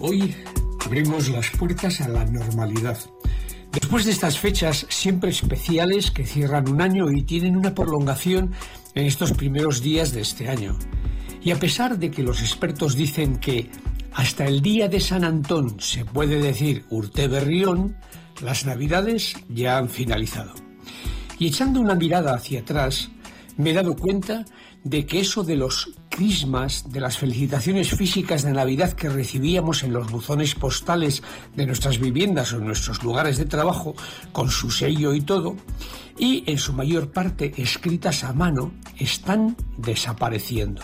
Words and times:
Hoy 0.00 0.32
abrimos 0.86 1.28
las 1.28 1.50
puertas 1.50 2.00
a 2.00 2.08
la 2.08 2.24
normalidad. 2.24 2.96
Después 3.72 4.04
de 4.04 4.12
estas 4.12 4.38
fechas 4.38 4.86
siempre 4.88 5.30
especiales 5.30 6.12
que 6.12 6.24
cierran 6.24 6.68
un 6.68 6.80
año 6.80 7.10
y 7.10 7.22
tienen 7.22 7.56
una 7.56 7.74
prolongación 7.74 8.52
en 8.94 9.06
estos 9.06 9.32
primeros 9.32 9.82
días 9.82 10.12
de 10.12 10.20
este 10.20 10.48
año. 10.48 10.78
Y 11.42 11.50
a 11.50 11.58
pesar 11.58 11.98
de 11.98 12.12
que 12.12 12.22
los 12.22 12.42
expertos 12.42 12.94
dicen 12.94 13.38
que 13.38 13.70
hasta 14.12 14.46
el 14.46 14.62
día 14.62 14.88
de 14.88 15.00
San 15.00 15.24
Antón 15.24 15.80
se 15.80 16.04
puede 16.04 16.40
decir 16.40 16.84
Urte 16.90 17.26
Berrión, 17.26 17.96
las 18.40 18.66
navidades 18.66 19.34
ya 19.48 19.78
han 19.78 19.88
finalizado. 19.88 20.54
Y 21.40 21.48
echando 21.48 21.80
una 21.80 21.96
mirada 21.96 22.34
hacia 22.34 22.60
atrás, 22.60 23.10
me 23.56 23.70
he 23.70 23.74
dado 23.74 23.96
cuenta 23.96 24.44
de 24.84 25.06
que 25.06 25.20
eso 25.20 25.42
de 25.42 25.56
los 25.56 25.90
crismas, 26.18 26.90
de 26.90 26.98
las 26.98 27.16
felicitaciones 27.16 27.92
físicas 27.92 28.42
de 28.42 28.50
Navidad 28.50 28.92
que 28.94 29.08
recibíamos 29.08 29.84
en 29.84 29.92
los 29.92 30.10
buzones 30.10 30.56
postales 30.56 31.22
de 31.54 31.64
nuestras 31.64 32.00
viviendas 32.00 32.52
o 32.52 32.56
en 32.56 32.66
nuestros 32.66 33.04
lugares 33.04 33.38
de 33.38 33.44
trabajo, 33.44 33.94
con 34.32 34.50
su 34.50 34.72
sello 34.72 35.14
y 35.14 35.20
todo, 35.20 35.54
y 36.18 36.42
en 36.50 36.58
su 36.58 36.72
mayor 36.72 37.12
parte 37.12 37.52
escritas 37.56 38.24
a 38.24 38.32
mano, 38.32 38.72
están 38.98 39.56
desapareciendo. 39.76 40.82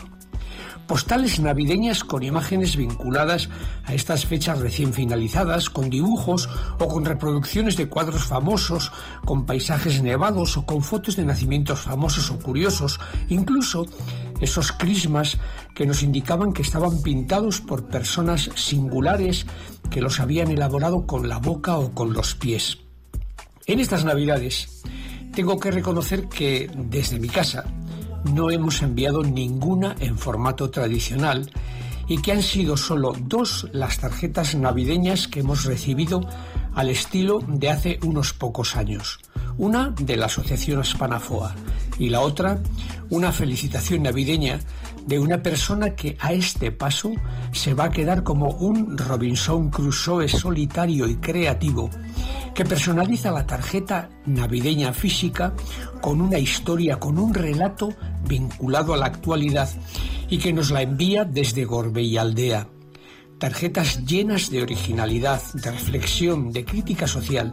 Postales 0.87 1.41
navideñas 1.41 2.05
con 2.05 2.23
imágenes 2.23 2.77
vinculadas 2.77 3.49
a 3.85 3.95
estas 3.95 4.27
fechas 4.27 4.61
recién 4.61 4.93
finalizadas, 4.93 5.71
con 5.71 5.89
dibujos 5.89 6.49
o 6.79 6.87
con 6.87 7.07
reproducciones 7.07 7.77
de 7.77 7.89
cuadros 7.89 8.27
famosos, 8.27 8.93
con 9.25 9.47
paisajes 9.47 10.03
nevados 10.03 10.59
o 10.59 10.67
con 10.67 10.83
fotos 10.83 11.17
de 11.17 11.25
nacimientos 11.25 11.81
famosos 11.81 12.31
o 12.31 12.39
curiosos, 12.39 13.01
incluso 13.31 13.87
esos 14.41 14.73
crismas 14.73 15.39
que 15.75 15.87
nos 15.87 16.03
indicaban 16.03 16.53
que 16.53 16.63
estaban 16.63 17.03
pintados 17.03 17.61
por 17.61 17.87
personas 17.87 18.51
singulares 18.55 19.47
que 19.91 20.01
los 20.01 20.21
habían 20.21 20.51
elaborado 20.51 21.07
con 21.07 21.29
la 21.29 21.39
boca 21.39 21.77
o 21.77 21.93
con 21.93 22.13
los 22.13 22.35
pies. 22.35 22.79
En 23.67 23.81
estas 23.81 24.05
navidades 24.05 24.83
tengo 25.35 25.59
que 25.59 25.71
reconocer 25.71 26.29
que 26.29 26.71
desde 26.75 27.19
mi 27.19 27.29
casa 27.29 27.65
no 28.33 28.51
hemos 28.51 28.83
enviado 28.83 29.23
ninguna 29.23 29.97
en 30.01 30.19
formato 30.19 30.71
tradicional 30.71 31.51
y 32.07 32.21
que 32.21 32.33
han 32.33 32.43
sido 32.43 32.77
solo 32.77 33.15
dos 33.19 33.69
las 33.73 33.99
tarjetas 33.99 34.55
navideñas 34.55 35.29
que 35.29 35.41
hemos 35.41 35.65
recibido 35.65 36.27
al 36.75 36.91
estilo 36.91 37.41
de 37.47 37.71
hace 37.71 37.99
unos 38.03 38.33
pocos 38.33 38.77
años. 38.77 39.21
Una 39.57 39.91
de 39.91 40.17
la 40.17 40.27
Asociación 40.27 40.81
Hispanafoa 40.81 41.55
y 41.99 42.09
la 42.11 42.21
otra 42.21 42.59
una 43.11 43.33
felicitación 43.33 44.03
navideña 44.03 44.61
de 45.07 45.19
una 45.19 45.43
persona 45.43 45.95
que 45.95 46.17
a 46.21 46.33
este 46.33 46.73
paso 46.73 47.13
se 47.53 47.75
va 47.75 47.85
a 47.85 47.91
quedar 47.91 48.23
como 48.23 48.49
un 48.51 48.97
Robinson 48.97 49.71
Crusoe 49.71 50.29
solitario 50.29 51.07
y 51.07 51.17
creativo 51.17 51.91
que 52.55 52.65
personaliza 52.65 53.33
la 53.33 53.47
tarjeta 53.47 54.09
navideña 54.27 54.93
física 54.93 55.53
con 56.01 56.21
una 56.21 56.39
historia, 56.39 57.01
con 57.01 57.19
un 57.19 57.35
relato 57.35 57.93
vinculado 58.27 58.95
a 58.95 58.97
la 58.97 59.07
actualidad 59.07 59.69
y 60.31 60.39
que 60.39 60.53
nos 60.53 60.71
la 60.71 60.83
envía 60.83 61.25
desde 61.25 61.65
Gorbey 61.65 62.17
Aldea. 62.17 62.69
Tarjetas 63.39 64.05
llenas 64.07 64.51
de 64.51 64.63
originalidad, 64.63 65.43
de 65.55 65.71
reflexión, 65.71 66.53
de 66.53 66.65
crítica 66.65 67.07
social, 67.07 67.53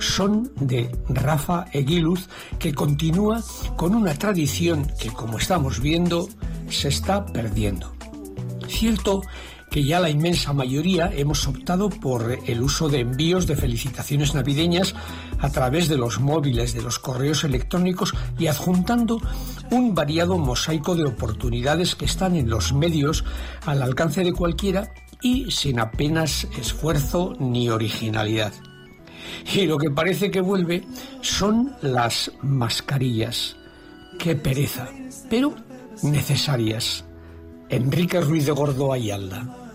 son 0.00 0.50
de 0.60 0.90
Rafa 1.08 1.66
Eguiluz, 1.72 2.28
que 2.58 2.74
continúa 2.74 3.42
con 3.76 3.94
una 3.94 4.14
tradición 4.14 4.90
que, 4.98 5.10
como 5.10 5.38
estamos 5.38 5.80
viendo, 5.80 6.28
se 6.68 6.88
está 6.88 7.26
perdiendo. 7.26 7.94
Cierto 8.68 9.22
que 9.70 9.84
ya 9.84 10.00
la 10.00 10.08
inmensa 10.08 10.52
mayoría 10.52 11.10
hemos 11.14 11.46
optado 11.46 11.90
por 11.90 12.38
el 12.46 12.62
uso 12.62 12.88
de 12.88 13.00
envíos 13.00 13.46
de 13.46 13.56
felicitaciones 13.56 14.34
navideñas 14.34 14.94
a 15.40 15.50
través 15.50 15.88
de 15.88 15.98
los 15.98 16.20
móviles, 16.20 16.72
de 16.72 16.82
los 16.82 16.98
correos 16.98 17.44
electrónicos 17.44 18.14
y 18.38 18.46
adjuntando 18.46 19.20
un 19.70 19.94
variado 19.94 20.38
mosaico 20.38 20.94
de 20.94 21.04
oportunidades 21.04 21.94
que 21.94 22.06
están 22.06 22.34
en 22.34 22.48
los 22.48 22.72
medios 22.72 23.24
al 23.66 23.82
alcance 23.82 24.24
de 24.24 24.32
cualquiera 24.32 24.90
y 25.20 25.50
sin 25.50 25.80
apenas 25.80 26.46
esfuerzo 26.58 27.34
ni 27.38 27.68
originalidad. 27.68 28.52
Y 29.52 29.66
lo 29.66 29.78
que 29.78 29.90
parece 29.90 30.30
que 30.30 30.40
vuelve 30.40 30.84
son 31.20 31.74
las 31.82 32.32
mascarillas. 32.42 33.56
Qué 34.18 34.34
pereza, 34.36 34.88
pero 35.28 35.54
necesarias. 36.02 37.04
Enrique 37.68 38.20
Ruiz 38.20 38.46
de 38.46 38.52
Gordo 38.52 38.92
Ayalda. 38.92 39.67